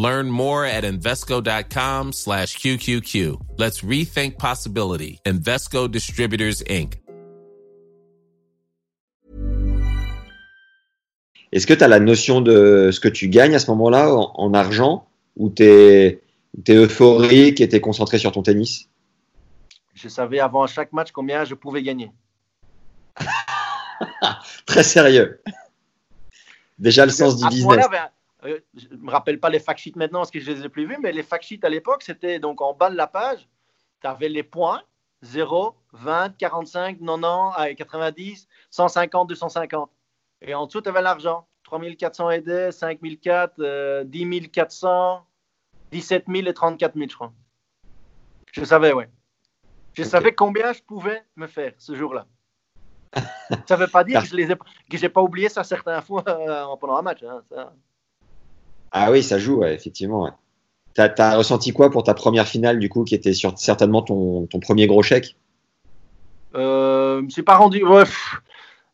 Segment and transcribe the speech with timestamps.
[0.00, 3.58] Learn more at Invesco.com slash QQQ.
[3.58, 5.20] Let's rethink possibility.
[5.26, 6.98] Invesco Distributors, Inc.
[11.52, 14.32] Est-ce que tu as la notion de ce que tu gagnes à ce moment-là en,
[14.36, 15.06] en argent
[15.36, 16.22] ou tu es,
[16.70, 18.88] euphorique et tu es concentré sur ton tennis?
[19.92, 22.10] Je savais avant chaque match combien je pouvais gagner.
[24.64, 25.42] Très sérieux.
[26.78, 27.84] Déjà le sens du business.
[28.44, 30.64] Euh, je ne me rappelle pas les fact sheets maintenant parce que je ne les
[30.64, 33.06] ai plus vus, mais les fact sheets à l'époque, c'était donc en bas de la
[33.06, 33.48] page,
[34.00, 34.82] tu avais les points
[35.22, 39.90] 0, 20, 45, 90, 90, 150, 250.
[40.42, 41.46] Et en dessous, tu avais l'argent.
[41.64, 45.26] 3400 aidés, 5004, 10 400,
[45.92, 47.32] 17 000 et 34 000, je crois.
[48.52, 49.08] Je savais, ouais.
[49.92, 52.26] Je savais combien je pouvais me faire ce jour-là.
[53.66, 56.96] ça ne veut pas dire que je n'ai pas oublié ça certaines fois euh, pendant
[56.96, 57.22] un match.
[57.22, 57.42] Hein,
[58.92, 60.30] ah oui, ça joue, effectivement.
[60.94, 64.46] Tu as, ressenti quoi pour ta première finale, du coup, qui était sur, certainement ton,
[64.46, 65.36] ton premier gros chèque?
[66.54, 67.84] Euh, C'est pas rendu.
[67.84, 68.04] Ouais,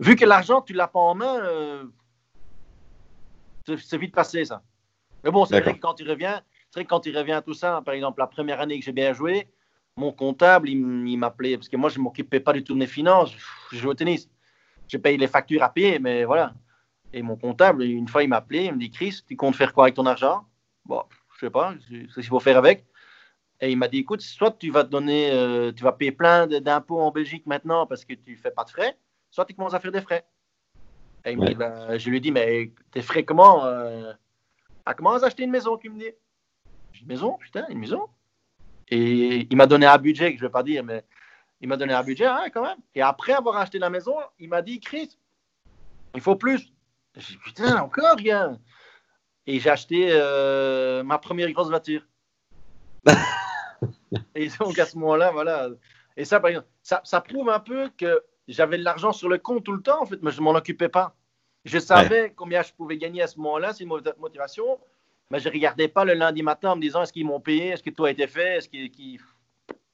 [0.00, 1.84] vu que l'argent, tu l'as pas en main, euh,
[3.64, 4.62] c'est vite passé, ça.
[5.22, 7.54] Mais bon, c'est vrai que quand il revient, c'est vrai que quand il revient tout
[7.54, 9.48] ça, par exemple, la première année que j'ai bien joué,
[9.96, 12.86] mon comptable, il, m'appelait, parce que moi, je ne m'occupais pas du tout de mes
[12.86, 13.32] finances,
[13.72, 14.28] je jouais au tennis.
[14.88, 16.52] J'ai payé les factures à payer, mais voilà.
[17.16, 19.72] Et mon comptable, une fois, il m'a appelé, il me dit Chris, tu comptes faire
[19.72, 20.44] quoi avec ton argent?
[20.84, 22.84] Bon, je sais pas, c'est ce qu'il faut faire avec.
[23.60, 26.48] Et il m'a dit écoute, soit tu vas te donner, euh, tu vas payer plein
[26.48, 28.98] d'impôts en Belgique maintenant parce que tu fais pas de frais,
[29.30, 30.26] soit tu commences à faire des frais.
[31.24, 34.12] Et il dit, ben, je lui ai dit mais tes frais comment euh,
[34.84, 35.76] ah, Comment acheter une maison?
[35.76, 36.10] Tu me dis
[37.00, 38.08] Une maison, putain, une maison.
[38.88, 41.04] Et il m'a donné un budget que je vais pas dire, mais
[41.60, 42.78] il m'a donné un budget hein, quand même.
[42.92, 45.16] Et après avoir acheté la maison, il m'a dit Chris,
[46.16, 46.73] il faut plus.
[47.16, 48.58] J'ai dit, putain, encore rien.
[49.46, 52.02] Et j'ai acheté euh, ma première grosse voiture.
[54.34, 55.68] et donc à ce moment-là, voilà.
[56.16, 59.38] Et ça, par exemple, ça, ça prouve un peu que j'avais de l'argent sur le
[59.38, 61.16] compte tout le temps, en fait, mais je ne m'en occupais pas.
[61.64, 64.78] Je savais combien je pouvais gagner à ce moment-là, c'est une motivation,
[65.30, 67.68] mais je ne regardais pas le lundi matin en me disant est-ce qu'ils m'ont payé,
[67.68, 69.20] est-ce que tout a été fait, est-ce qu'ils.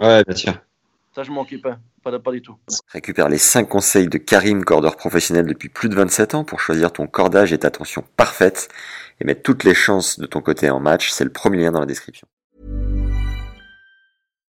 [0.00, 0.52] Ouais, bien sûr.
[2.88, 6.92] Récupère les 5 conseils de Karim, cordeur professionnel depuis plus de 27 ans pour choisir
[6.92, 8.68] ton cordage et ta tension parfaite
[9.20, 11.10] et mettre toutes les chances de ton côté en match.
[11.10, 12.28] C'est le premier lien dans la description.